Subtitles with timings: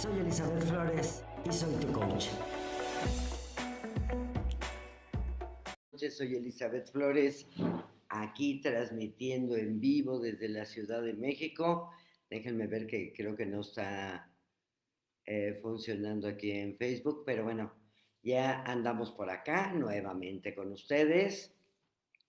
[0.00, 2.26] Soy Elizabeth Flores y soy tu coach.
[6.08, 7.48] Soy Elizabeth Flores,
[8.08, 11.90] aquí transmitiendo en vivo desde la Ciudad de México.
[12.30, 14.32] Déjenme ver que creo que no está
[15.26, 17.74] eh, funcionando aquí en Facebook, pero bueno,
[18.22, 21.52] ya andamos por acá nuevamente con ustedes.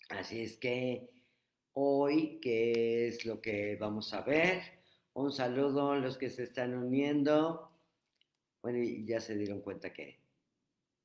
[0.10, 1.08] Así es que
[1.74, 4.79] hoy, ¿qué es lo que vamos a ver?
[5.20, 7.70] Un saludo a los que se están uniendo.
[8.62, 10.18] Bueno, ya se dieron cuenta que,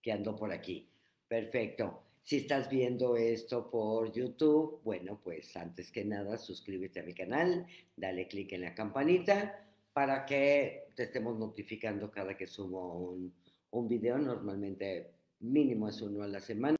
[0.00, 0.88] que ando por aquí.
[1.26, 2.00] Perfecto.
[2.22, 7.66] Si estás viendo esto por YouTube, bueno, pues antes que nada, suscríbete a mi canal,
[7.96, 13.34] dale clic en la campanita para que te estemos notificando cada que subo un,
[13.72, 14.16] un video.
[14.16, 15.10] Normalmente
[15.40, 16.76] mínimo es uno a la semana.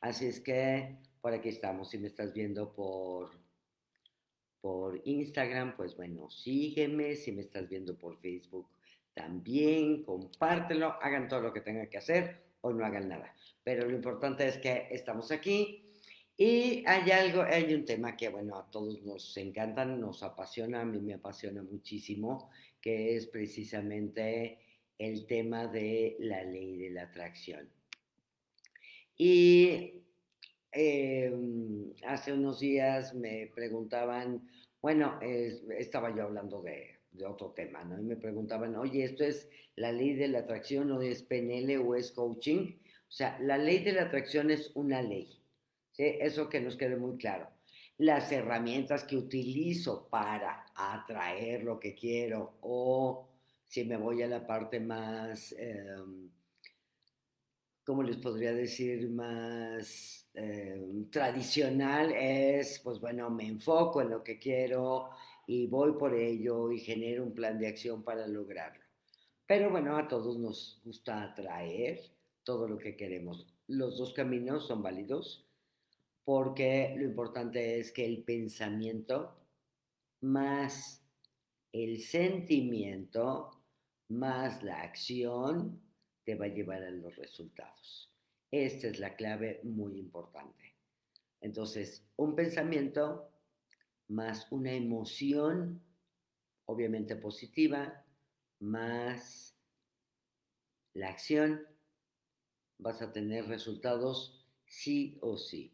[0.00, 1.90] Así es que por aquí estamos.
[1.90, 3.30] Si me estás viendo por,
[4.60, 7.16] por Instagram, pues bueno, sígueme.
[7.16, 8.66] Si me estás viendo por Facebook,
[9.14, 10.94] también compártelo.
[11.02, 13.34] Hagan todo lo que tengan que hacer o no hagan nada.
[13.62, 15.84] Pero lo importante es que estamos aquí.
[16.36, 20.84] Y hay algo, hay un tema que, bueno, a todos nos encanta, nos apasiona, a
[20.84, 22.50] mí me apasiona muchísimo,
[22.80, 24.60] que es precisamente
[24.98, 27.68] el tema de la ley de la atracción.
[29.16, 30.04] Y
[30.72, 34.48] em, hace unos días me preguntaban,
[34.80, 37.98] bueno, estaba yo hablando de, otro tema, ¿no?
[37.98, 41.96] Y me preguntaban, oye, ¿esto es la ley de la atracción o es PNL o
[41.96, 42.76] es coaching?
[43.08, 45.42] O sea, la ley de la atracción es una ley,
[45.90, 46.04] ¿sí?
[46.20, 47.48] Eso que nos quede muy claro.
[47.96, 53.28] Las herramientas que utilizo para atraer lo que quiero o
[53.66, 56.30] si me voy a la parte más, em,
[57.88, 59.08] ¿cómo les podría decir?
[59.08, 65.08] Más em, tradicional es, pues bueno, me enfoco en lo que quiero
[65.46, 68.84] y voy por ello y genero un plan de acción para lograrlo.
[69.46, 72.02] Pero bueno, a todos nos gusta atraer
[72.42, 73.46] todo lo que queremos.
[73.68, 75.46] Los dos caminos son válidos
[76.24, 79.34] porque lo importante es que el pensamiento
[80.20, 81.02] más
[81.72, 83.50] el sentimiento
[84.08, 85.87] más la acción
[86.28, 88.12] te va a llevar a los resultados.
[88.50, 90.76] Esta es la clave muy importante.
[91.40, 93.32] Entonces, un pensamiento
[94.08, 95.82] más una emoción,
[96.66, 98.04] obviamente positiva,
[98.60, 99.56] más
[100.92, 101.66] la acción,
[102.76, 105.72] vas a tener resultados sí o sí.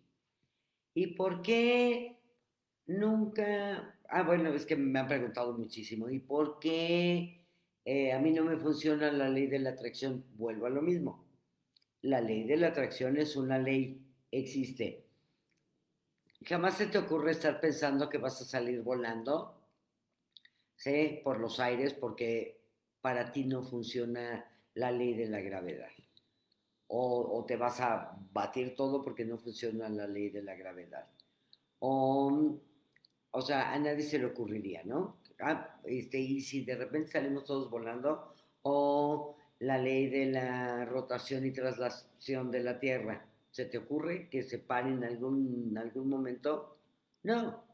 [0.95, 2.17] ¿Y por qué
[2.87, 3.99] nunca?
[4.09, 6.09] Ah, bueno, es que me han preguntado muchísimo.
[6.09, 7.44] ¿Y por qué
[7.85, 11.27] eh, a mí no me funciona la ley de la atracción, vuelvo a lo mismo.
[12.03, 14.01] La ley de la atracción es una ley,
[14.31, 15.05] existe.
[16.43, 19.61] Jamás se te ocurre estar pensando que vas a salir volando,
[20.77, 21.21] ¿sí?
[21.23, 22.61] Por los aires, porque
[23.01, 25.91] para ti no funciona la ley de la gravedad.
[26.87, 31.07] O, o, te vas a batir todo porque no funciona la ley de la gravedad.
[31.81, 32.59] O,
[33.31, 35.17] o sea, a nadie se le ocurriría, ¿no?
[35.41, 41.45] Ah, este, y si de repente salimos todos volando, o la ley de la rotación
[41.47, 46.77] y traslación de la Tierra, ¿se te ocurre que se pare en algún, algún momento?
[47.23, 47.65] No,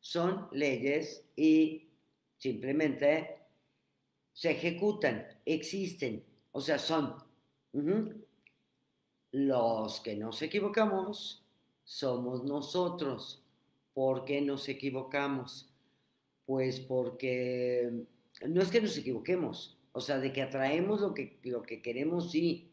[0.00, 1.88] son leyes y
[2.38, 3.38] simplemente
[4.32, 7.14] se ejecutan, existen, o sea, son.
[9.32, 11.44] Los que nos equivocamos
[11.84, 13.44] somos nosotros.
[13.94, 15.69] ¿Por qué nos equivocamos?
[16.50, 18.06] Pues porque
[18.48, 22.32] no es que nos equivoquemos, o sea, de que atraemos lo que, lo que queremos,
[22.32, 22.72] sí,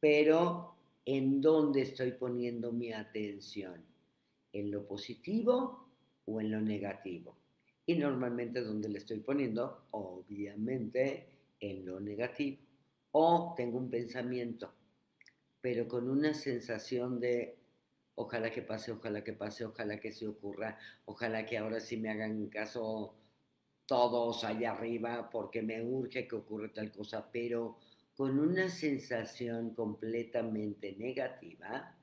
[0.00, 3.84] pero ¿en dónde estoy poniendo mi atención?
[4.52, 5.86] ¿En lo positivo
[6.24, 7.36] o en lo negativo?
[7.86, 11.28] Y normalmente donde le estoy poniendo, obviamente,
[11.60, 12.58] en lo negativo.
[13.12, 14.74] O tengo un pensamiento,
[15.60, 17.55] pero con una sensación de
[18.16, 22.10] ojalá que pase, ojalá que pase, ojalá que se ocurra, ojalá que ahora sí me
[22.10, 23.14] hagan caso
[23.86, 27.78] todos allá arriba porque me urge que ocurra tal cosa, pero
[28.16, 31.94] con una sensación completamente negativa,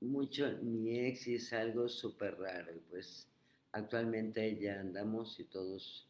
[0.00, 3.28] mucho, mi ex es algo súper raro, pues
[3.72, 6.07] actualmente ya andamos y todos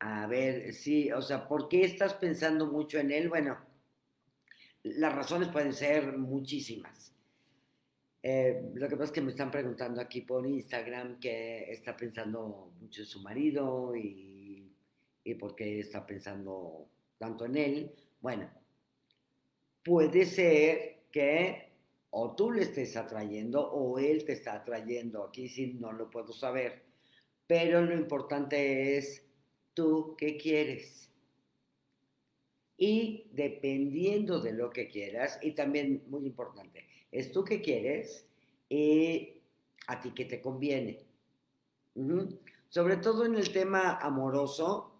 [0.00, 3.28] A ver, sí, o sea, ¿por qué estás pensando mucho en él?
[3.28, 3.58] Bueno,
[4.84, 7.12] las razones pueden ser muchísimas.
[8.22, 12.72] Eh, lo que pasa es que me están preguntando aquí por Instagram que está pensando
[12.80, 14.72] mucho en su marido y,
[15.24, 17.92] y por qué está pensando tanto en él.
[18.20, 18.50] Bueno,
[19.84, 21.68] puede ser que
[22.10, 25.24] o tú le estés atrayendo o él te está atrayendo.
[25.24, 26.84] Aquí sí no lo puedo saber.
[27.46, 29.27] Pero lo importante es
[29.78, 31.08] tú qué quieres.
[32.76, 38.26] Y dependiendo de lo que quieras, y también muy importante, es tú qué quieres
[38.68, 39.34] y
[39.86, 40.98] a ti qué te conviene.
[42.68, 44.92] Sobre todo en el tema amoroso,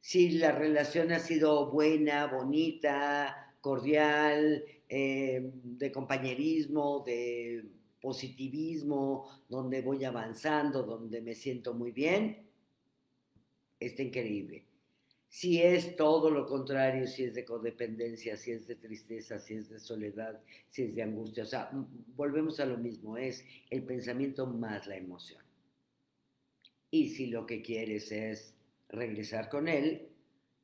[0.00, 7.64] si la relación ha sido buena, bonita, cordial, eh, de compañerismo, de
[8.00, 12.45] positivismo, donde voy avanzando, donde me siento muy bien,
[13.78, 14.64] está increíble.
[15.28, 19.68] Si es todo lo contrario, si es de codependencia, si es de tristeza, si es
[19.68, 20.40] de soledad,
[20.70, 21.70] si es de angustia, o sea,
[22.14, 25.42] volvemos a lo mismo, es el pensamiento más la emoción.
[26.90, 28.54] Y si lo que quieres es
[28.88, 30.08] regresar con él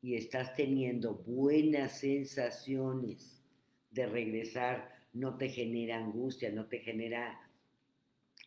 [0.00, 3.43] y estás teniendo buenas sensaciones
[3.91, 7.38] de regresar, no te genera angustia, no te genera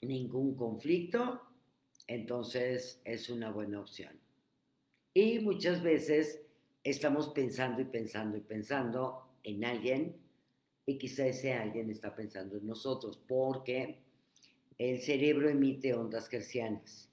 [0.01, 1.41] ningún conflicto,
[2.07, 4.24] entonces es una buena opción.
[5.17, 6.41] Y muchas veces
[6.83, 10.17] estamos pensando y pensando y pensando en alguien
[10.85, 14.01] y quizá ese alguien está pensando en nosotros porque
[14.77, 17.09] el cerebro emite ondas gercianas.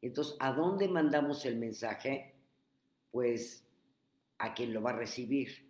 [0.00, 2.36] Entonces, ¿a dónde mandamos el mensaje?
[3.10, 3.66] Pues
[4.38, 5.68] a quien lo va a recibir,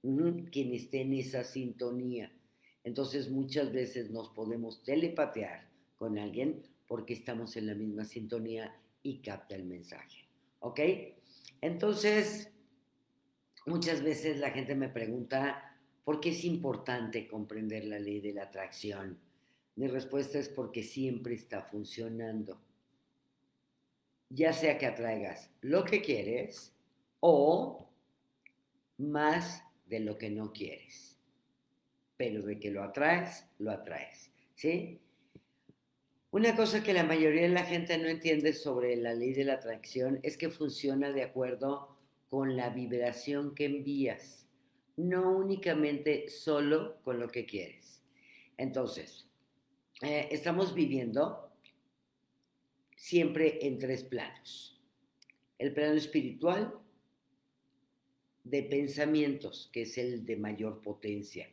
[0.00, 2.32] quien esté en esa sintonía.
[2.84, 5.68] Entonces, muchas veces nos podemos telepatear
[5.98, 10.24] con alguien porque estamos en la misma sintonía y capta el mensaje.
[10.64, 10.80] ¿Ok?
[11.60, 12.50] Entonces,
[13.66, 18.44] muchas veces la gente me pregunta, ¿por qué es importante comprender la ley de la
[18.44, 19.20] atracción?
[19.76, 22.62] Mi respuesta es porque siempre está funcionando.
[24.30, 26.74] Ya sea que atraigas lo que quieres
[27.20, 27.86] o
[28.96, 31.18] más de lo que no quieres.
[32.16, 34.30] Pero de que lo atraes, lo atraes.
[34.54, 34.98] ¿Sí?
[36.34, 39.52] Una cosa que la mayoría de la gente no entiende sobre la ley de la
[39.52, 41.96] atracción es que funciona de acuerdo
[42.28, 44.44] con la vibración que envías,
[44.96, 48.02] no únicamente solo con lo que quieres.
[48.56, 49.28] Entonces,
[50.02, 51.52] eh, estamos viviendo
[52.96, 54.82] siempre en tres planos.
[55.56, 56.74] El plano espiritual
[58.42, 61.48] de pensamientos, que es el de mayor potencia.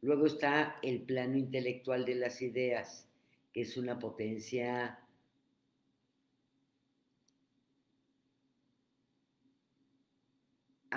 [0.00, 3.06] Luego está el plano intelectual de las ideas,
[3.54, 4.98] que es una potencia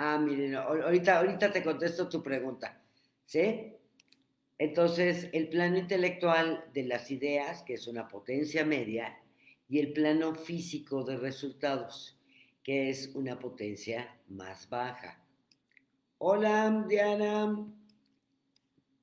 [0.00, 2.80] Ah, miren, ahorita, ahorita te contesto tu pregunta,
[3.26, 3.74] ¿sí?
[4.56, 9.18] Entonces, el plano intelectual de las ideas, que es una potencia media,
[9.68, 12.16] y el plano físico de resultados,
[12.62, 15.20] que es una potencia más baja.
[16.18, 17.77] Hola, Diana.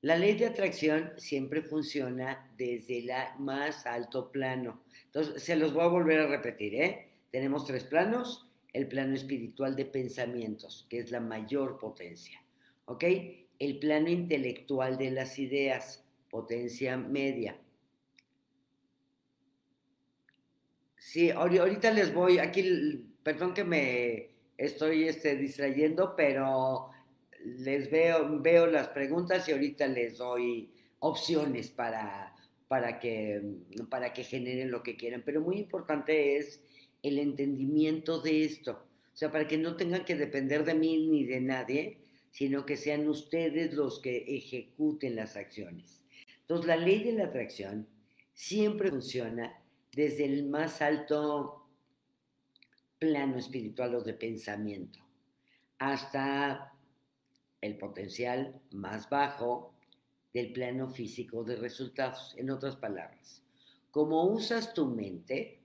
[0.06, 3.10] La ley de atracción siempre funciona desde el
[3.40, 4.84] más alto plano.
[5.06, 7.08] Entonces, se los voy a volver a repetir, ¿eh?
[7.32, 8.46] Tenemos tres planos.
[8.72, 12.40] El plano espiritual de pensamientos, que es la mayor potencia,
[12.84, 13.02] ¿ok?
[13.58, 17.58] El plano intelectual de las ideas, potencia media.
[20.98, 26.90] Sí, ahorita les voy, aquí, perdón que me estoy este, distrayendo, pero
[27.58, 32.34] les veo, veo las preguntas y ahorita les doy opciones para,
[32.68, 33.42] para, que,
[33.88, 35.22] para que generen lo que quieran.
[35.24, 36.62] Pero muy importante es
[37.02, 38.72] el entendimiento de esto.
[39.12, 41.98] O sea, para que no tengan que depender de mí ni de nadie,
[42.30, 46.04] sino que sean ustedes los que ejecuten las acciones.
[46.40, 47.88] Entonces, la ley de la atracción
[48.34, 49.58] siempre funciona
[49.92, 51.66] desde el más alto
[52.98, 55.06] plano espiritual o de pensamiento
[55.78, 56.72] hasta
[57.66, 59.74] el potencial más bajo
[60.32, 62.34] del plano físico de resultados.
[62.38, 63.42] En otras palabras,
[63.90, 65.60] como usas tu mente,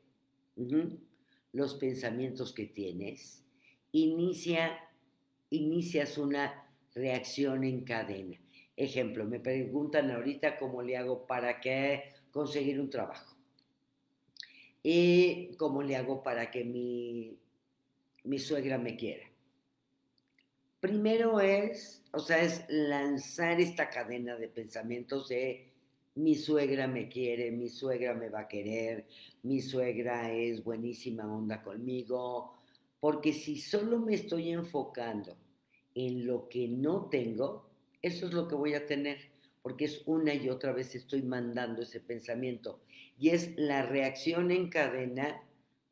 [1.53, 3.43] los pensamientos que tienes,
[3.91, 4.77] inicia,
[5.49, 8.37] inicias una reacción en cadena.
[8.75, 13.35] Ejemplo, me preguntan ahorita cómo le hago para que conseguir un trabajo.
[14.83, 17.37] Y cómo le hago para que mi,
[18.23, 19.30] mi suegra me quiera
[20.81, 25.71] primero es, o sea, es lanzar esta cadena de pensamientos de
[26.15, 29.05] mi suegra me quiere, mi suegra me va a querer,
[29.43, 32.57] mi suegra es buenísima onda conmigo,
[32.99, 35.37] porque si solo me estoy enfocando
[35.95, 37.69] en lo que no tengo,
[38.01, 39.19] eso es lo que voy a tener,
[39.61, 42.81] porque es una y otra vez estoy mandando ese pensamiento
[43.17, 45.41] y es la reacción en cadena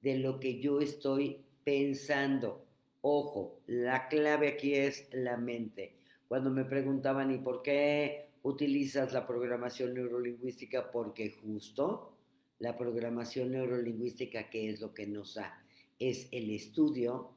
[0.01, 2.65] de lo que yo estoy pensando.
[3.01, 5.95] Ojo, la clave aquí es la mente.
[6.27, 12.13] Cuando me preguntaban, ¿y por qué utilizas la programación neurolingüística porque justo
[12.59, 15.65] la programación neurolingüística, ¿qué es lo que nos da?
[15.97, 17.31] Es el estudio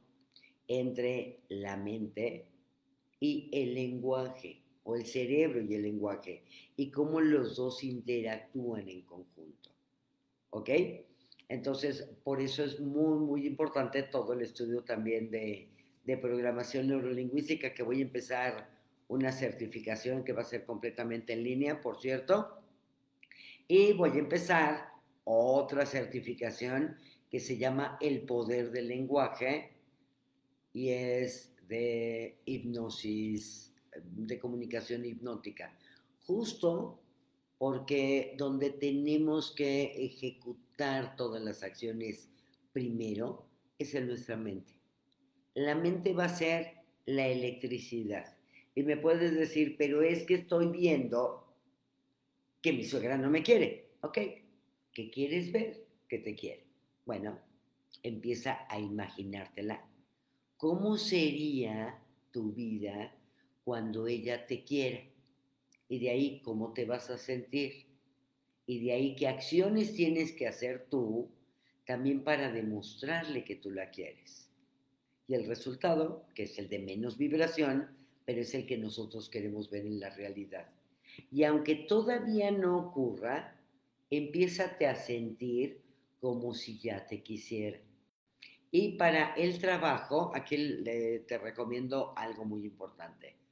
[0.67, 2.47] entre la mente
[3.19, 6.43] y el lenguaje, o el cerebro y el lenguaje,
[6.75, 9.69] y cómo los dos interactúan en conjunto.
[10.49, 10.69] ¿Ok?
[11.49, 15.69] Entonces, por eso es muy, muy importante todo el estudio también de,
[16.21, 18.69] programación neurolingüística, que voy a empezar
[19.07, 22.59] una certificación que va a ser completamente en línea, por cierto,
[23.67, 24.89] y voy a empezar
[25.23, 26.97] otra certificación
[27.29, 29.71] que se llama El Poder del Lenguaje
[30.73, 33.73] y es de hipnosis,
[34.03, 35.77] de comunicación hipnótica.
[36.25, 37.02] Justo
[37.57, 42.29] porque donde tenemos que ejecutar todas las acciones
[42.71, 44.73] primero es en nuestra mente.
[45.53, 48.37] La mente va a ser la electricidad.
[48.75, 51.55] Y me puedes decir, pero es que estoy viendo
[52.61, 53.91] que mi suegra no me quiere.
[54.01, 54.17] ¿Ok?
[54.91, 55.85] ¿Qué quieres ver?
[56.07, 56.65] Que te quiere.
[57.05, 57.39] Bueno,
[58.01, 59.85] empieza a imaginártela.
[60.57, 61.99] ¿Cómo sería
[62.31, 63.15] tu vida
[63.63, 65.01] cuando ella te quiera?
[65.89, 67.85] Y de ahí, ¿cómo te vas a sentir?
[68.65, 71.29] Y de ahí, ¿qué acciones tienes que hacer tú
[71.85, 74.49] también para demostrarle que tú la quieres?
[75.27, 77.89] Y el resultado, que es el de menos vibración,
[78.25, 80.69] pero es el que nosotros queremos ver en la realidad.
[81.31, 83.59] Y aunque todavía no ocurra,
[84.09, 85.81] empiézate a sentir
[86.19, 87.79] como si ya te quisiera.
[88.71, 93.42] Y para el trabajo, aquí te recomiendo algo muy importante.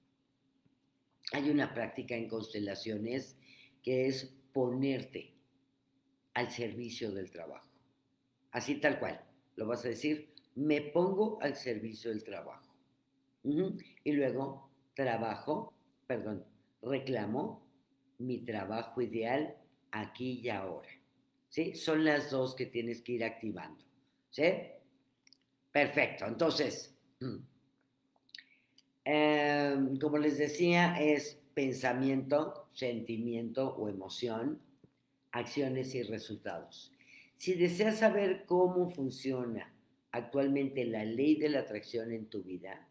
[1.31, 3.37] Hay una práctica en constelaciones
[3.81, 5.33] que es ponerte
[6.33, 7.69] al servicio del trabajo.
[8.51, 9.23] Así tal cual.
[9.55, 12.73] Lo vas a decir, me pongo al servicio del trabajo.
[13.43, 15.73] Y luego trabajo,
[16.05, 16.45] perdón,
[16.81, 17.65] reclamo
[18.19, 19.55] mi trabajo ideal
[19.91, 20.89] aquí y ahora.
[21.49, 21.75] ¿Sí?
[21.75, 23.83] Son las dos que tienes que ir activando.
[24.29, 24.43] ¿Sí?
[25.71, 26.25] Perfecto.
[26.25, 26.95] Entonces,
[29.03, 34.59] em, como les decía, es pensamiento, sentimiento o emoción,
[35.31, 36.91] acciones y resultados.
[37.37, 39.73] Si deseas saber cómo funciona
[40.11, 42.87] actualmente la ley de la atracción en tu vida,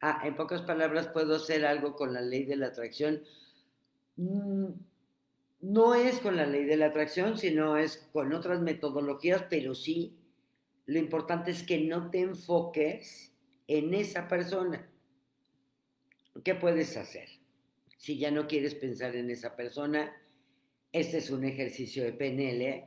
[0.00, 3.22] ah, en pocas palabras puedo hacer algo con la ley de la atracción.
[4.16, 4.70] Mm,
[5.60, 10.14] no es con la ley de la atracción, sino es con otras metodologías, pero sí,
[10.86, 13.32] lo importante es que no te enfoques
[13.66, 14.90] en esa persona.
[16.44, 17.28] ¿Qué puedes hacer?
[17.96, 20.14] Si ya no quieres pensar en esa persona,
[20.92, 22.84] este es un ejercicio de PNL.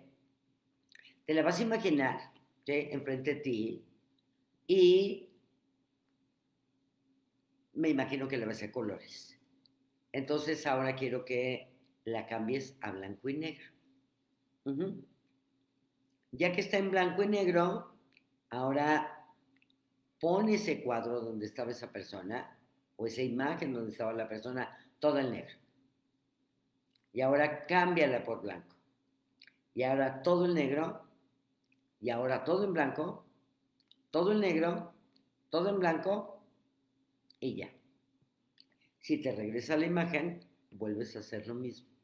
[1.25, 2.19] Te la vas a imaginar
[2.67, 3.85] enfrente de ti
[4.67, 5.29] y
[7.73, 9.39] me imagino que le vas a colores.
[10.11, 11.71] Entonces ahora quiero que
[12.05, 13.65] la cambies a blanco y negro.
[16.31, 17.93] Ya que está en blanco y negro,
[18.49, 19.25] ahora
[20.19, 22.57] pon ese cuadro donde estaba esa persona
[22.95, 25.55] o esa imagen donde estaba la persona, todo en negro.
[27.13, 28.75] Y ahora cámbiala por blanco.
[29.73, 31.03] Y ahora todo en negro.
[31.99, 33.25] Y ahora todo en blanco.
[34.11, 34.93] Todo en negro.
[35.49, 36.43] Todo en blanco.
[37.39, 37.71] Y ya.
[38.99, 41.96] Si te regresa la imagen, vuelves a hacer lo mismo.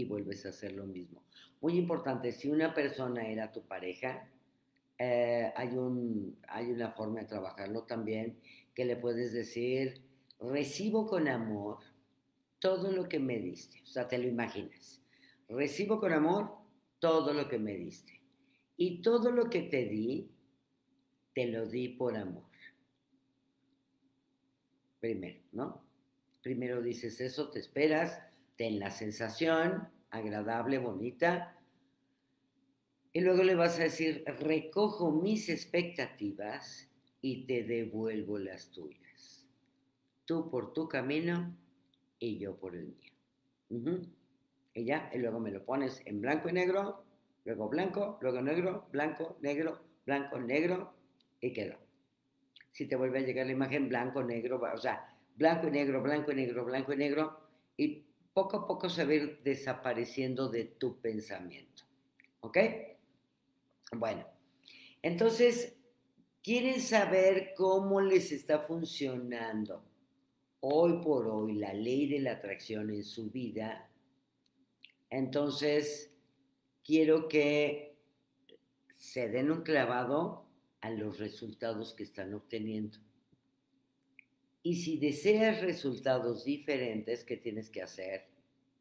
[0.00, 1.22] Y vuelves a hacer lo mismo.
[1.60, 4.26] Muy importante, si una persona era tu pareja,
[4.98, 8.40] eh, hay, un, hay una forma de trabajarlo también
[8.74, 10.00] que le puedes decir,
[10.38, 11.80] recibo con amor
[12.60, 13.82] todo lo que me diste.
[13.82, 15.02] O sea, te lo imaginas.
[15.50, 16.50] Recibo con amor
[16.98, 18.22] todo lo que me diste.
[18.78, 20.30] Y todo lo que te di,
[21.34, 22.48] te lo di por amor.
[24.98, 25.84] Primero, ¿no?
[26.40, 28.29] Primero dices eso, te esperas,
[28.60, 31.56] ten la sensación agradable, bonita.
[33.10, 36.86] Y luego le vas a decir, recojo mis expectativas
[37.22, 39.46] y te devuelvo las tuyas.
[40.26, 41.56] Tú por tu camino
[42.18, 44.02] y yo por el mío.
[44.74, 47.02] Y ya, y luego me lo pones en blanco y negro,
[47.46, 50.92] luego blanco, luego negro, blanco, negro, blanco, negro,
[51.40, 51.78] y quedó.
[52.72, 56.32] Si te vuelve a llegar la imagen blanco, negro, o sea, blanco y negro, blanco
[56.32, 57.40] y negro, blanco y negro,
[57.78, 58.09] y
[58.42, 61.84] poco a poco se va a ir desapareciendo de tu pensamiento.
[62.40, 62.58] ¿Ok?
[63.92, 64.26] Bueno,
[65.02, 65.76] entonces,
[66.42, 69.84] ¿quieren saber cómo les está funcionando
[70.60, 73.90] hoy por hoy la ley de la atracción en su vida,
[75.08, 76.12] entonces
[76.84, 77.96] quiero que
[78.98, 80.46] se den un clavado
[80.82, 82.98] a los resultados que están obteniendo.
[84.62, 88.29] Y si deseas resultados diferentes, ¿qué tienes que hacer?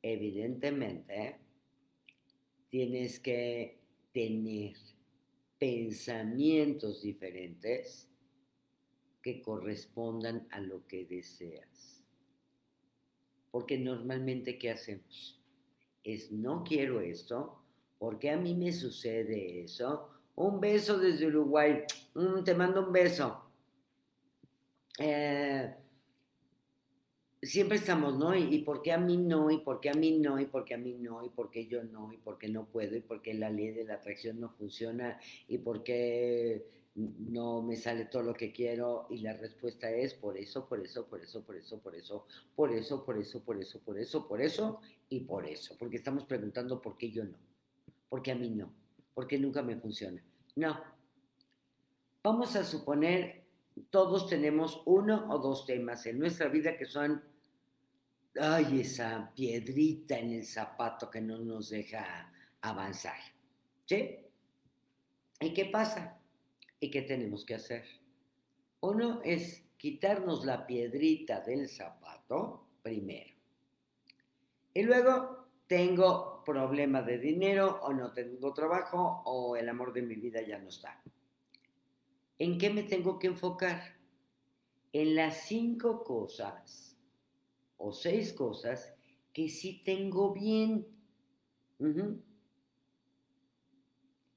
[0.02, 1.40] Evidentemente,
[2.70, 3.80] tienes que
[4.14, 4.76] tener
[5.58, 8.08] pensamientos diferentes
[9.22, 12.04] que correspondan a lo que deseas.
[13.52, 15.42] Porque normalmente, ¿qué hacemos?
[16.04, 17.62] Es no quiero esto,
[17.98, 20.10] porque a mí me sucede eso.
[20.36, 23.44] Un beso desde Uruguay, mm, te mando un beso.
[24.98, 25.76] Eh,
[27.42, 28.36] siempre estamos, ¿no?
[28.36, 29.50] ¿Y, por qué a mí no?
[29.50, 30.40] ¿Y por qué a mí no?
[30.40, 31.24] ¿Y por qué a mí no?
[31.24, 32.12] ¿Y por qué yo no?
[32.12, 32.96] ¿Y por qué no puedo?
[32.96, 35.20] ¿Y por qué la ley de la atracción no funciona?
[35.48, 36.66] ¿Y por qué
[36.96, 39.08] no me sale todo lo que quiero?
[39.10, 42.74] Y la respuesta es por eso, por eso, por eso, por eso, por eso, por
[42.74, 45.76] eso, por eso, por eso, por eso, por eso y por eso.
[45.78, 47.38] Porque estamos preguntando por qué yo no.
[48.10, 48.74] ¿Por qué a mí no?
[49.14, 50.22] ¿Por qué nunca me funciona?
[50.56, 50.78] No.
[52.22, 53.49] Vamos a suponer
[53.90, 57.24] todos tenemos uno o dos temas en nuestra vida que son,
[58.40, 62.32] ay, esa piedrita en el zapato que no nos deja
[62.62, 63.20] avanzar.
[63.86, 64.18] ¿Sí?
[65.40, 66.20] ¿Y qué pasa?
[66.80, 67.86] ¿Y qué tenemos que hacer?
[68.82, 73.34] Uno es quitarnos la piedrita del zapato primero.
[74.74, 80.16] Y luego tengo problema de dinero o no tengo trabajo o el amor de mi
[80.16, 81.02] vida ya no está.
[82.40, 83.98] ¿En qué me tengo que enfocar?
[84.94, 86.98] En las cinco cosas
[87.78, 88.96] o seis cosas
[89.34, 90.88] que sí tengo bien.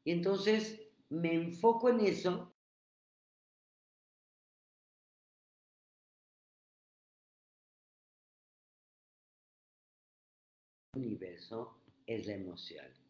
[0.05, 2.53] Y entonces me enfoco en eso.
[10.95, 13.02] Universo es la emoción.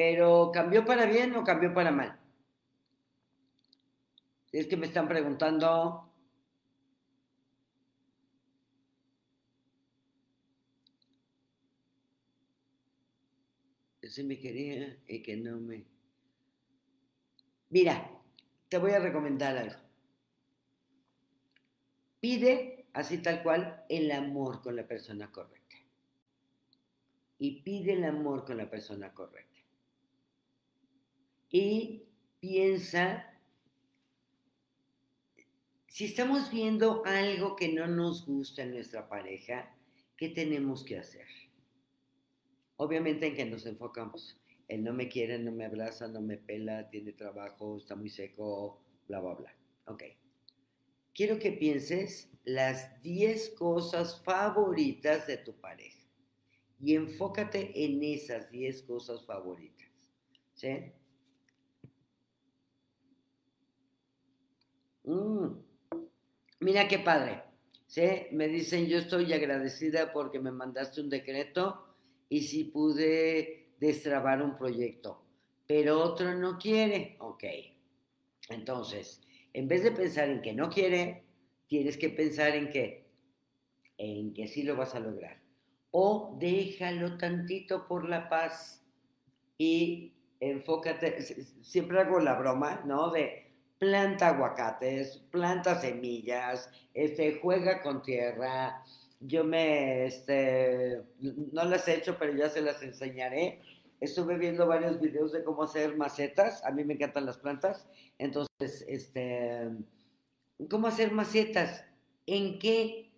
[0.00, 2.18] Pero ¿cambió para bien o cambió para mal?
[4.50, 6.10] Es que me están preguntando.
[14.00, 15.84] Si me quería y que no me...
[17.68, 18.10] Mira,
[18.70, 19.80] te voy a recomendar algo.
[22.20, 25.76] Pide, así tal cual, el amor con la persona correcta.
[27.36, 29.49] Y pide el amor con la persona correcta
[31.50, 32.04] y
[32.40, 33.26] piensa,
[35.86, 39.76] si estamos viendo algo que no nos gusta en nuestra pareja,
[40.16, 41.26] ¿qué tenemos que hacer?
[42.76, 44.40] Obviamente en que nos enfocamos.
[44.68, 48.80] Él no me quiere, no me abraza, no me pela, tiene trabajo, está muy seco,
[49.08, 49.54] bla, bla, bla.
[49.86, 50.04] Ok.
[51.12, 55.98] Quiero que pienses las 10 cosas favoritas de tu pareja
[56.80, 59.88] y enfócate en esas 10 cosas favoritas.
[60.54, 60.92] ¿Sí?
[65.10, 65.56] Mm.
[66.60, 67.42] Mira qué padre.
[67.86, 68.02] ¿sí?
[68.30, 71.84] Me dicen, yo estoy agradecida porque me mandaste un decreto
[72.28, 75.22] y si pude destrabar un proyecto,
[75.66, 77.16] pero otro no quiere.
[77.18, 77.44] Ok.
[78.50, 79.20] Entonces,
[79.52, 81.24] en vez de pensar en que no quiere,
[81.66, 83.10] tienes que pensar en que,
[83.98, 85.40] en que sí lo vas a lograr.
[85.90, 88.84] O déjalo tantito por la paz
[89.58, 91.20] y enfócate,
[91.62, 93.10] siempre hago la broma, ¿no?
[93.10, 93.49] De
[93.80, 98.84] planta aguacates, planta semillas, este, juega con tierra.
[99.20, 103.58] Yo me, este, no las he hecho, pero ya se las enseñaré.
[103.98, 106.62] Estuve viendo varios videos de cómo hacer macetas.
[106.64, 107.88] A mí me encantan las plantas.
[108.18, 109.70] Entonces, este,
[110.68, 111.84] ¿cómo hacer macetas?
[112.26, 113.09] ¿En qué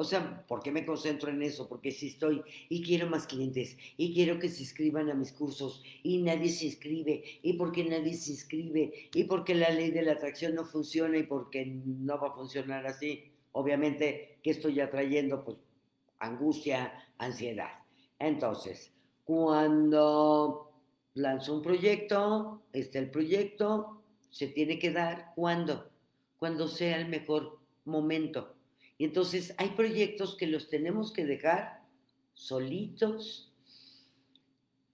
[0.00, 1.68] o sea, ¿por qué me concentro en eso?
[1.68, 5.82] Porque si estoy y quiero más clientes y quiero que se inscriban a mis cursos
[6.02, 10.12] y nadie se inscribe y porque nadie se inscribe y porque la ley de la
[10.12, 13.30] atracción no funciona y porque no va a funcionar así.
[13.52, 15.44] Obviamente, ¿qué estoy atrayendo?
[15.44, 15.58] Pues
[16.18, 17.68] angustia, ansiedad.
[18.18, 18.94] Entonces,
[19.26, 20.72] cuando
[21.12, 25.90] lanzo un proyecto, está el proyecto, se tiene que dar cuando,
[26.38, 28.56] cuando sea el mejor momento
[29.00, 31.80] y entonces hay proyectos que los tenemos que dejar
[32.34, 33.50] solitos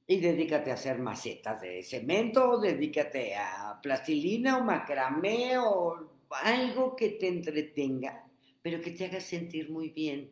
[0.07, 7.09] y dedícate a hacer macetas de cemento, dedícate a plastilina o macramé o algo que
[7.09, 8.25] te entretenga,
[8.63, 10.31] pero que te haga sentir muy bien.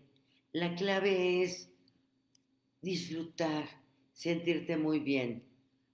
[0.52, 1.68] La clave es
[2.80, 3.64] disfrutar,
[4.12, 5.42] sentirte muy bien.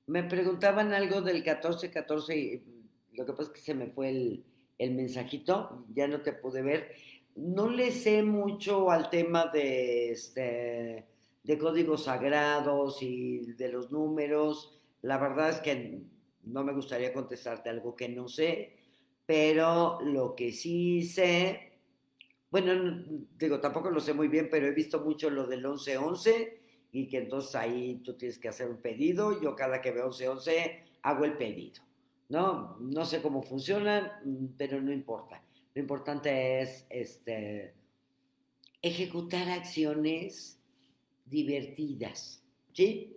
[0.07, 4.45] Me preguntaban algo del 14-14 y lo que pasa es que se me fue el,
[4.77, 6.95] el mensajito, ya no te pude ver
[7.37, 11.07] no le sé mucho al tema de, este,
[11.43, 16.03] de códigos sagrados y de los números, la verdad es que
[16.45, 18.77] no me gustaría contestarte algo que no sé,
[19.27, 21.79] pero lo que sí sé,
[22.51, 23.05] bueno,
[23.39, 26.61] digo, tampoco lo sé muy bien, pero he visto mucho lo del 1111
[26.93, 30.85] y que entonces ahí tú tienes que hacer un pedido, yo cada que veo 1111
[31.03, 31.83] hago el pedido,
[32.29, 32.77] ¿no?
[32.81, 35.43] No sé cómo funcionan, pero no importa.
[35.75, 37.75] Lo importante es este,
[38.83, 40.61] ejecutar acciones
[41.25, 43.17] divertidas, ¿sí?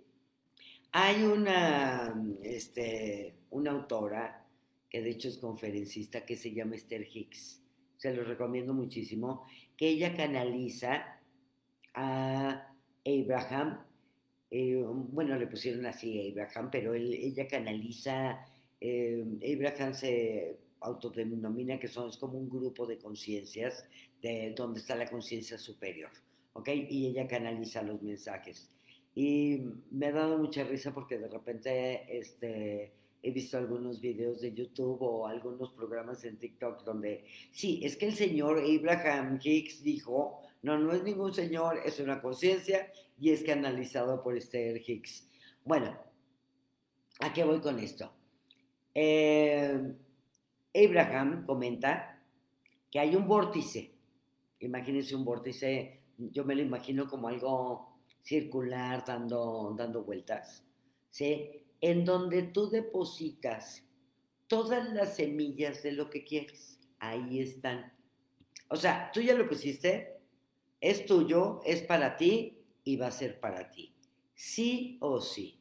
[0.92, 4.46] Hay una, este, una autora
[4.88, 7.60] que de hecho es conferencista que se llama Esther Hicks,
[7.96, 9.44] se lo recomiendo muchísimo,
[9.76, 11.20] que ella canaliza
[11.94, 13.84] a Abraham,
[14.50, 18.46] eh, bueno, le pusieron así a Abraham, pero ella canaliza,
[18.80, 23.84] eh, Abraham se autodenomina que son, es como un grupo de conciencias,
[24.20, 26.10] de donde está la conciencia superior,
[26.52, 26.68] ¿ok?
[26.88, 28.70] Y ella canaliza los mensajes.
[29.14, 32.92] Y me ha dado mucha risa porque de repente este,
[33.22, 38.06] he visto algunos videos de YouTube o algunos programas en TikTok donde, sí, es que
[38.06, 43.42] el señor Abraham Hicks dijo, no, no es ningún señor, es una conciencia y es
[43.44, 45.28] canalizado por Esther Hicks.
[45.64, 45.96] Bueno,
[47.20, 48.12] ¿a qué voy con esto?
[48.94, 49.94] Eh,
[50.74, 52.22] Abraham comenta
[52.90, 53.94] que hay un vórtice.
[54.60, 60.64] Imagínense un vórtice, yo me lo imagino como algo circular dando, dando vueltas,
[61.10, 61.66] ¿sí?
[61.80, 63.84] En donde tú depositas
[64.46, 66.80] todas las semillas de lo que quieres.
[66.98, 67.92] Ahí están.
[68.68, 70.20] O sea, tú ya lo pusiste,
[70.80, 73.94] es tuyo, es para ti y va a ser para ti.
[74.34, 75.60] Sí o sí.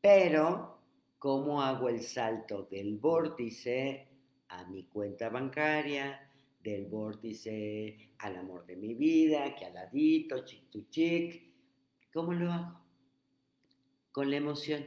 [0.00, 0.75] Pero
[1.18, 4.08] cómo hago el salto del vórtice
[4.48, 6.30] a mi cuenta bancaria,
[6.62, 11.42] del vórtice al amor de mi vida, que al ladito, chic to chic.
[12.12, 12.80] ¿Cómo lo hago?
[14.12, 14.84] Con la emoción.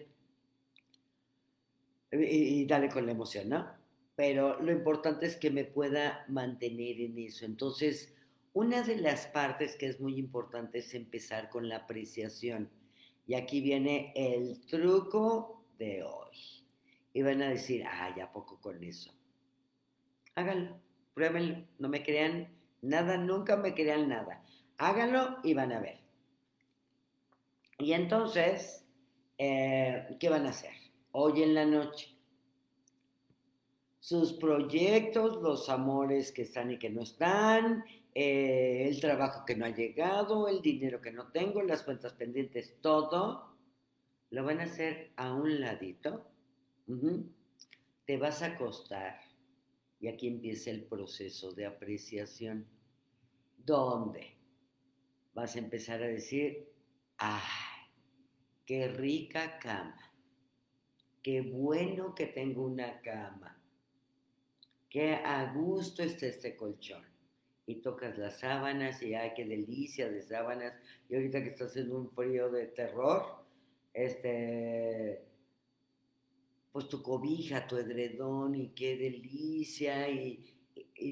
[2.11, 3.67] Y, dale con la emoción, ¿no?
[4.15, 7.45] Pero lo importante es que me pueda mantener en eso.
[7.45, 8.15] Entonces,
[8.53, 12.69] una de las partes que es muy importante es empezar con la apreciación.
[13.27, 16.37] Y aquí viene el truco de hoy.
[17.13, 19.11] Y van a decir, ay, ¿a poco con eso?
[20.35, 20.79] Háganlo,
[21.15, 24.43] pruébenlo, no me crean nada, nunca me crean nada.
[24.77, 25.99] Háganlo y van a ver.
[27.79, 28.85] Y entonces,
[29.37, 30.73] eh, ¿qué van a hacer?
[31.11, 32.15] Hoy en la noche.
[33.99, 39.65] Sus proyectos, los amores que están y que no están, eh, el trabajo que no
[39.65, 43.49] ha llegado, el dinero que no tengo, las cuentas pendientes, todo
[44.31, 46.29] lo van a hacer a un ladito.
[48.05, 49.19] Te vas a acostar
[49.99, 52.67] y aquí empieza el proceso de apreciación.
[53.57, 54.37] ¿Dónde?
[55.33, 56.69] Vas a empezar a decir,
[57.17, 57.41] ¡ay!
[58.65, 60.13] ¡Qué rica cama!
[61.21, 63.61] ¡Qué bueno que tengo una cama!
[64.89, 67.03] ¡Qué a gusto está este colchón!
[67.65, 70.73] Y tocas las sábanas y ¡ay, qué delicia de sábanas!
[71.07, 73.38] Y ahorita que está haciendo un frío de terror,
[73.99, 75.25] este,
[76.71, 80.55] pues tu cobija, tu edredón y qué delicia y,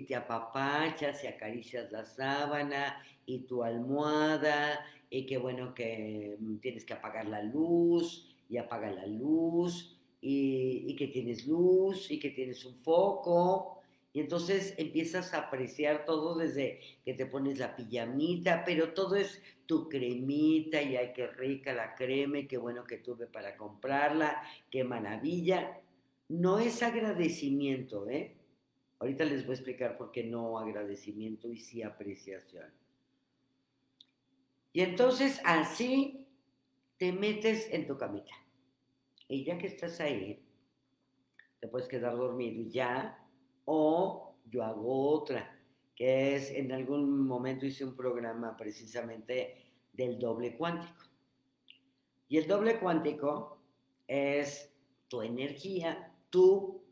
[0.05, 6.83] te apapachas y acaricias la sábana y tu almohada y qué bueno que mm, tienes
[6.83, 12.31] que apagar la luz y apaga la luz y, y que tienes luz y que
[12.31, 13.81] tienes un foco.
[14.13, 19.41] Y entonces empiezas a apreciar todo desde que te pones la pijamita, pero todo es
[19.67, 24.83] tu cremita y ay, qué rica la crema qué bueno que tuve para comprarla, qué
[24.83, 25.79] maravilla.
[26.29, 28.35] No es agradecimiento, ¿eh?
[28.99, 32.65] Ahorita les voy a explicar por qué no agradecimiento y sí apreciación.
[34.73, 36.25] Y entonces así
[36.97, 38.33] te metes en tu camita.
[39.27, 40.43] Y ya que estás ahí,
[41.59, 43.23] te puedes quedar dormido ya
[43.65, 45.56] o yo hago otra,
[45.97, 51.03] que es en algún momento hice un programa precisamente del doble cuántico.
[52.29, 53.63] Y el doble cuántico
[54.07, 54.71] es
[55.07, 56.83] tu energía, tú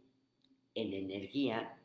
[0.73, 1.79] en energía,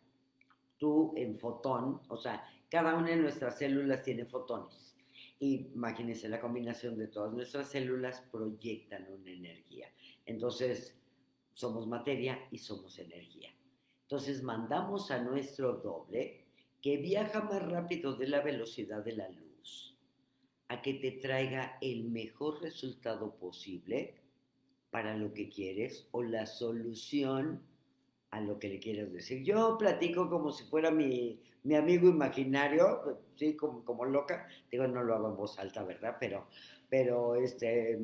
[0.78, 4.96] tú en fotón, o sea, cada una de nuestras células tiene fotones.
[5.40, 9.92] Imagínense la combinación de todas nuestras células proyectan una energía.
[10.24, 10.98] Entonces,
[11.52, 13.50] somos materia y somos energía.
[14.02, 16.46] Entonces mandamos a nuestro doble
[16.80, 19.96] que viaja más rápido de la velocidad de la luz
[20.68, 24.14] a que te traiga el mejor resultado posible
[24.90, 27.62] para lo que quieres o la solución
[28.30, 29.42] a lo que le quieres decir.
[29.42, 31.40] Yo platico como si fuera mi,
[31.76, 36.16] amigo imaginario, sí, como, como, loca, digo, no lo hago en voz alta, ¿verdad?
[36.20, 36.46] Pero,
[36.88, 37.98] pero este,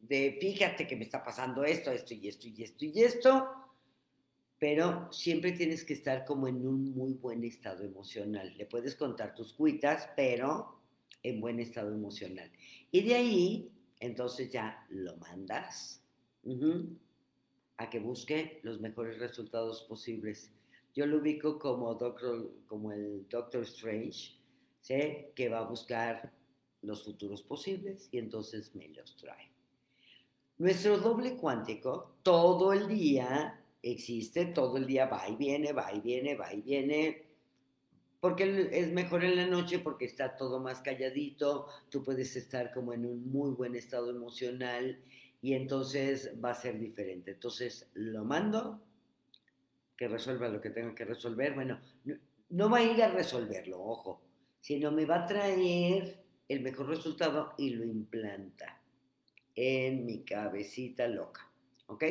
[0.00, 3.48] de fíjate que me está pasando esto, esto y esto y esto y esto,
[4.58, 8.54] pero siempre tienes que estar como en un muy buen estado emocional.
[8.56, 10.80] Le puedes contar tus cuitas, pero
[11.22, 12.50] en buen estado emocional.
[12.90, 16.02] Y de ahí, entonces ya lo mandas
[17.76, 20.52] a que busque los mejores resultados posibles.
[20.94, 24.38] Yo lo ubico como, doctor, como el Doctor Strange,
[24.80, 26.32] sé que va a buscar
[26.80, 29.50] los futuros posibles y entonces me los trae.
[30.58, 33.60] Nuestro doble cuántico todo el día
[33.92, 37.22] existe, todo el día va y viene, va y viene, va y viene,
[38.20, 42.92] porque es mejor en la noche porque está todo más calladito, tú puedes estar como
[42.92, 44.98] en un muy buen estado emocional
[45.42, 47.32] y entonces va a ser diferente.
[47.32, 48.80] Entonces lo mando,
[49.96, 51.54] que resuelva lo que tenga que resolver.
[51.54, 51.80] Bueno,
[52.50, 54.22] no, va a ir a resolverlo, ojo,
[54.60, 58.80] sino me va a traer el mejor resultado y lo implanta
[59.54, 61.48] en mi cabecita loca,
[61.86, 62.04] ¿ok?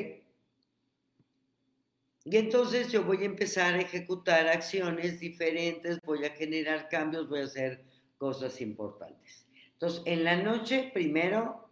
[2.27, 7.41] Y entonces yo voy a empezar a ejecutar acciones diferentes, voy a generar cambios, voy
[7.41, 7.85] a hacer
[8.17, 9.45] cosas importantes.
[9.73, 11.69] Entonces, en la noche, primero,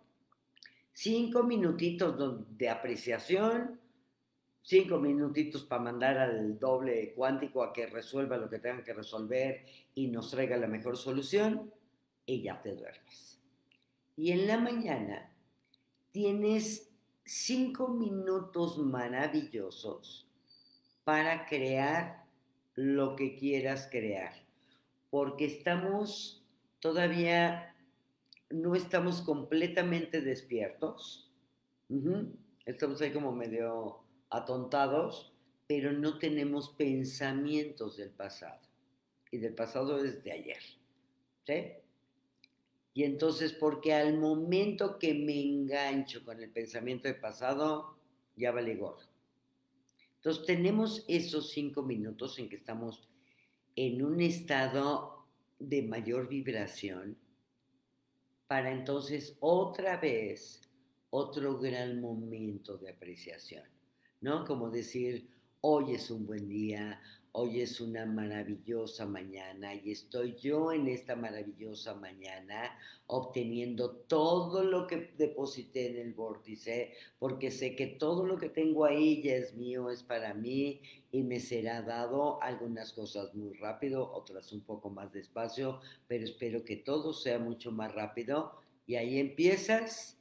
[0.93, 3.79] cinco minutitos de apreciación,
[4.61, 9.65] cinco minutitos para mandar al doble cuántico a que resuelva lo que tengan que resolver
[9.95, 11.73] y nos traiga la mejor solución
[12.27, 13.39] y ya te duermes.
[14.15, 15.35] Y en la mañana
[16.11, 16.91] tienes
[17.25, 20.27] cinco minutos maravillosos
[21.03, 22.25] para crear
[22.75, 24.33] lo que quieras crear,
[25.09, 26.43] porque estamos
[26.79, 27.75] todavía,
[28.49, 31.31] no estamos completamente despiertos,
[32.65, 35.33] estamos ahí como medio atontados,
[35.67, 38.61] pero no tenemos pensamientos del pasado,
[39.31, 40.61] y del pasado desde ayer,
[41.45, 41.73] ¿sí?
[42.95, 47.97] Y entonces, porque al momento que me engancho con el pensamiento del pasado,
[48.35, 49.12] ya vale gordo.
[50.23, 53.09] Entonces tenemos esos cinco minutos en que estamos
[53.75, 55.25] en un estado
[55.59, 57.17] de mayor vibración
[58.47, 60.61] para entonces otra vez
[61.09, 63.65] otro gran momento de apreciación,
[64.21, 64.45] ¿no?
[64.45, 67.01] Como decir, hoy es un buen día,
[67.35, 74.85] Hoy es una maravillosa mañana y estoy yo en esta maravillosa mañana obteniendo todo lo
[74.85, 79.55] que deposité en el vórtice, porque sé que todo lo que tengo ahí ya es
[79.55, 84.91] mío, es para mí y me será dado algunas cosas muy rápido, otras un poco
[84.91, 88.51] más despacio, pero espero que todo sea mucho más rápido
[88.85, 90.19] y ahí empiezas.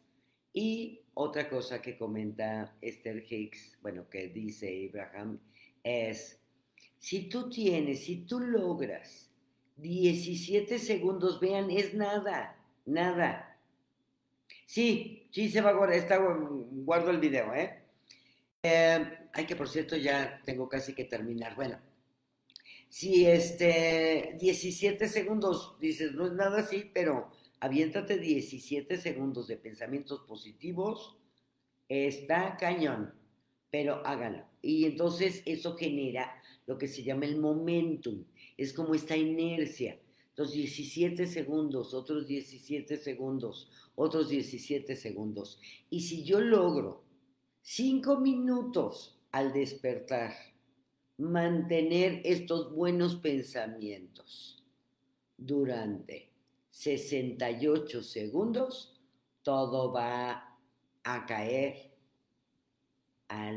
[0.55, 5.39] Y otra cosa que comenta Esther Hicks, bueno, que dice Abraham,
[5.85, 6.42] es
[7.03, 9.29] si tú tienes, si tú logras
[9.77, 13.59] 17 segundos, vean, es nada, nada.
[14.67, 16.21] Sí, sí se va a guardar,
[16.71, 17.83] guardo el video, ¿eh?
[18.63, 19.19] ¿eh?
[19.33, 21.57] Ay, que por cierto ya tengo casi que terminar.
[21.57, 21.77] Bueno,
[22.89, 30.21] si este 17 segundos, dices, no es nada así, pero aviéntate 17 segundos de pensamientos
[30.21, 31.17] positivos,
[31.89, 33.13] está cañón,
[33.73, 34.45] pero háganlo.
[34.63, 38.25] Y entonces eso genera lo que se llama el momentum,
[38.57, 39.99] es como esta inercia.
[40.31, 45.61] Entonces, 17 segundos, otros 17 segundos, otros 17 segundos.
[45.91, 47.03] Y si yo logro
[47.63, 50.33] 5 minutos al despertar,
[51.19, 54.65] mantener estos buenos pensamientos
[55.37, 56.31] durante
[56.71, 58.99] 68 segundos,
[59.43, 60.59] todo va
[61.05, 61.93] a caer
[63.29, 63.53] a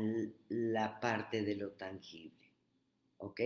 [0.48, 2.35] la parte de lo tangible.
[3.18, 3.40] ¿Ok?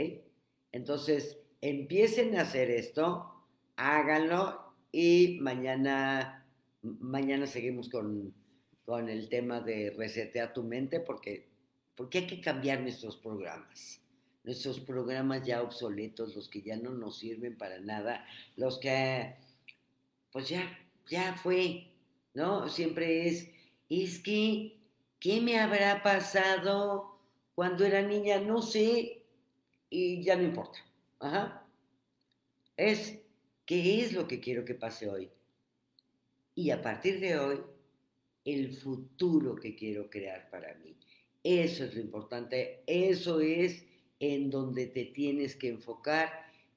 [0.72, 3.30] Entonces, empiecen a hacer esto,
[3.76, 6.46] háganlo y mañana,
[6.82, 8.34] mañana seguimos con,
[8.84, 11.48] con el tema de resetear tu mente porque,
[11.94, 14.00] porque hay que cambiar nuestros programas.
[14.42, 18.24] Nuestros programas ya obsoletos, los que ya no nos sirven para nada,
[18.56, 19.34] los que,
[20.32, 20.78] pues ya,
[21.08, 21.92] ya fue,
[22.32, 22.68] ¿no?
[22.68, 23.50] Siempre es,
[23.90, 24.78] es que,
[25.18, 27.18] ¿qué me habrá pasado
[27.54, 28.40] cuando era niña?
[28.40, 29.19] No sé,
[29.90, 30.78] y ya no importa.
[32.76, 33.18] Es
[33.66, 35.28] qué es lo que quiero que pase hoy.
[36.54, 37.60] Y a partir de hoy,
[38.44, 40.96] el futuro que quiero crear para mí.
[41.42, 42.82] Eso es lo importante.
[42.86, 43.84] Eso es
[44.18, 46.30] en donde te tienes que enfocar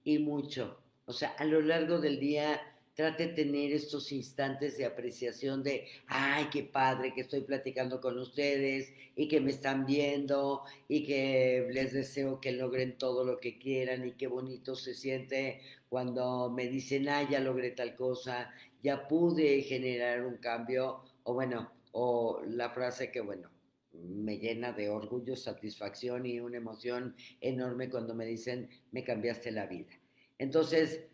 [0.04, 0.80] y mucho.
[1.06, 2.62] O sea, a lo largo del día
[2.95, 8.19] trate de tener estos instantes de apreciación de, ay, qué padre que estoy platicando con
[8.19, 13.58] ustedes y que me están viendo y que les deseo que logren todo lo que
[13.58, 18.51] quieran y qué bonito se siente cuando me dicen, ay, ya logré tal cosa,
[18.84, 23.49] ya pude generar un cambio o bueno, o la frase que, bueno,
[23.93, 29.67] me llena de orgullo, satisfacción y una emoción enorme cuando me dicen, me cambiaste la
[29.67, 29.93] vida.
[30.39, 31.06] Entonces,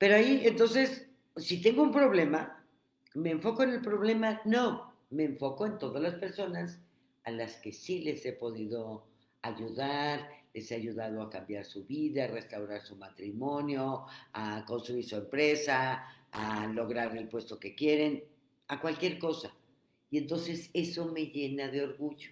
[0.00, 2.64] pero ahí, entonces, si tengo un problema,
[3.12, 4.40] ¿me enfoco en el problema?
[4.46, 6.80] No, me enfoco en todas las personas
[7.24, 9.04] a las que sí les he podido
[9.42, 15.16] ayudar, les he ayudado a cambiar su vida, a restaurar su matrimonio, a construir su
[15.16, 18.24] empresa, a lograr el puesto que quieren,
[18.68, 19.52] a cualquier cosa.
[20.10, 22.30] Y entonces eso me llena de orgullo.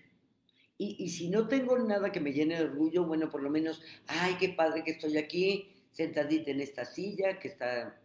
[0.79, 4.37] Y, si no tengo nada que me llene de orgullo, bueno, por lo menos, ay,
[4.41, 8.01] qué padre que estoy aquí, sentadita en esta silla, que está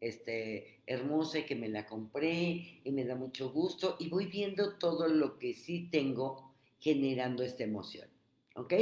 [0.00, 3.96] este, hermosa y que me la compré y me da mucho gusto.
[3.98, 8.06] Y voy viendo todo lo que sí tengo generando esta emoción.
[8.54, 8.74] ¿Ok?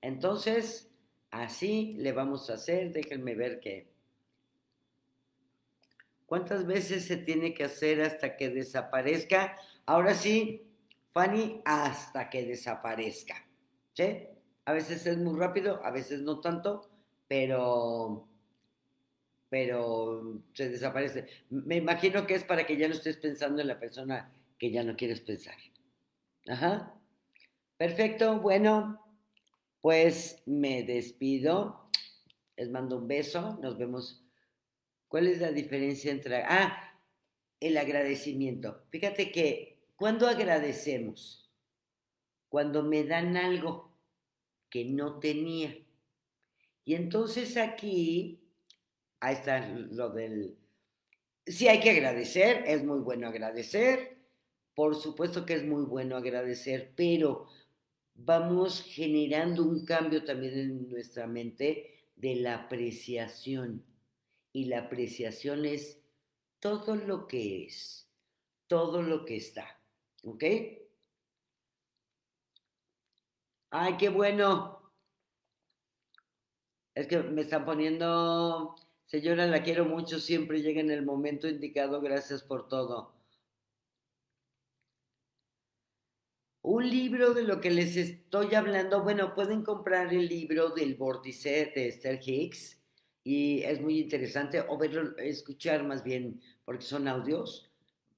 [0.00, 0.90] Entonces,
[1.30, 2.94] así le vamos a hacer.
[2.94, 3.92] Déjenme ver qué.
[6.24, 9.58] ¿Cuántas veces se tiene que hacer hasta que desaparezca?
[9.84, 10.62] Ahora sí,
[11.10, 13.46] Fanny, hasta que desaparezca.
[13.92, 14.28] ¿Sí?
[14.64, 16.88] A veces es muy rápido, a veces no tanto,
[17.32, 18.28] pero
[19.48, 21.26] pero se desaparece.
[21.48, 24.84] Me imagino que es para que ya no estés pensando en la persona que ya
[24.84, 25.56] no quieres pensar.
[26.46, 26.94] Ajá.
[27.78, 29.02] Perfecto, bueno,
[29.80, 31.88] pues me despido.
[32.54, 34.22] Les mando un beso, nos vemos.
[35.08, 36.42] ¿Cuál es la diferencia entre...
[36.42, 36.98] Ah,
[37.60, 38.84] el agradecimiento.
[38.90, 41.50] Fíjate que cuando agradecemos,
[42.50, 43.90] cuando me dan algo
[44.68, 45.74] que no tenía.
[46.84, 48.40] Y entonces aquí
[49.20, 50.56] ahí está lo del...
[51.46, 54.16] Sí hay que agradecer, es muy bueno agradecer,
[54.74, 57.48] por supuesto que es muy bueno agradecer, pero
[58.14, 63.84] vamos generando un cambio también en nuestra mente de la apreciación.
[64.52, 65.98] Y la apreciación es
[66.60, 68.08] todo lo que es,
[68.66, 69.80] todo lo que está.
[70.24, 70.44] ¿Ok?
[73.70, 74.81] Ay, qué bueno.
[76.94, 78.76] Es que me están poniendo
[79.12, 83.12] Señora, la quiero mucho, siempre llega en el momento indicado, gracias por todo.
[86.62, 91.70] Un libro de lo que les estoy hablando, bueno, pueden comprar el libro del Vórtice
[91.74, 92.78] de Esther Hicks
[93.22, 97.70] y es muy interesante, o verlo, escuchar más bien, porque son audios,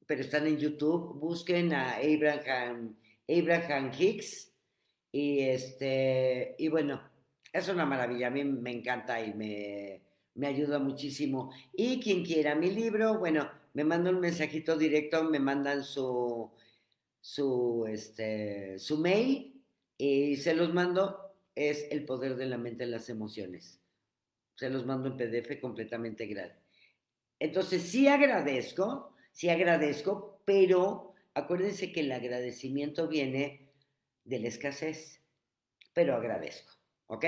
[0.07, 1.19] pero están en YouTube.
[1.19, 2.95] Busquen a Abraham,
[3.29, 4.53] Abraham Hicks
[5.11, 7.03] y este, y bueno,
[7.55, 10.03] es una maravilla, a mí me encanta y me,
[10.35, 11.53] me ayuda muchísimo.
[11.73, 16.51] Y quien quiera mi libro, bueno, me manda un mensajito directo, me mandan su,
[17.21, 19.63] su, este, su mail
[19.97, 21.21] y se los mando.
[21.55, 23.81] Es el poder de la mente en las emociones.
[24.57, 26.61] Se los mando en PDF completamente gratis.
[27.39, 33.71] Entonces, sí agradezco, sí agradezco, pero acuérdense que el agradecimiento viene
[34.25, 35.21] de la escasez,
[35.93, 36.74] pero agradezco,
[37.07, 37.25] ¿ok?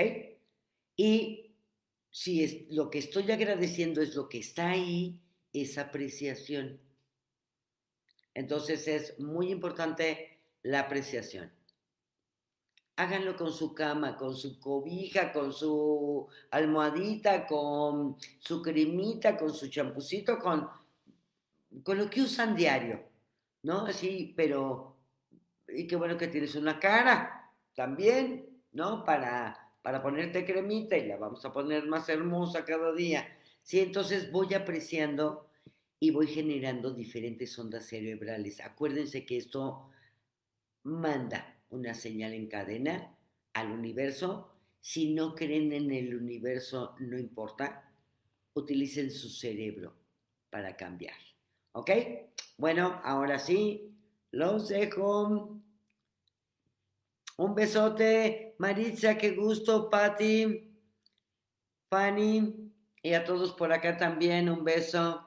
[0.95, 1.55] Y
[2.09, 5.19] si es, lo que estoy agradeciendo es lo que está ahí,
[5.53, 6.79] es apreciación.
[8.33, 11.51] Entonces es muy importante la apreciación.
[12.95, 19.69] Háganlo con su cama, con su cobija, con su almohadita, con su cremita, con su
[19.69, 20.67] champucito, con,
[21.83, 23.03] con lo que usan diario,
[23.61, 23.85] ¿no?
[23.85, 24.97] Así, pero,
[25.67, 29.03] y qué bueno que tienes una cara también, ¿no?
[29.03, 33.25] Para para ponerte cremita y la vamos a poner más hermosa cada día.
[33.63, 35.47] Sí, entonces voy apreciando
[35.97, 38.59] y voy generando diferentes ondas cerebrales.
[38.59, 39.89] Acuérdense que esto
[40.83, 43.15] manda una señal en cadena
[43.53, 44.51] al universo.
[44.81, 47.89] Si no creen en el universo, no importa.
[48.55, 49.93] Utilicen su cerebro
[50.49, 51.15] para cambiar.
[51.71, 51.91] ¿Ok?
[52.57, 53.95] Bueno, ahora sí,
[54.31, 55.57] los dejo.
[57.37, 60.73] Un besote, Maritza, qué gusto, Patti,
[61.89, 62.71] Fanny,
[63.03, 65.23] y a todos por acá también, un beso.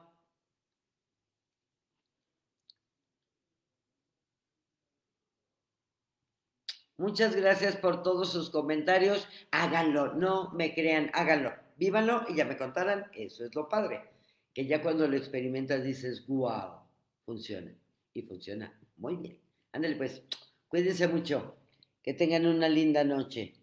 [6.97, 9.27] Muchas gracias por todos sus comentarios.
[9.49, 11.51] Háganlo, no me crean, háganlo.
[11.77, 13.09] Vívanlo y ya me contarán.
[13.13, 14.11] Eso es lo padre.
[14.53, 16.81] Que ya cuando lo experimentas dices, wow,
[17.25, 17.73] funciona.
[18.13, 19.39] Y funciona muy bien.
[19.71, 20.21] Ándale pues,
[20.67, 21.60] cuídense mucho.
[22.03, 23.53] Que tengan una linda noche.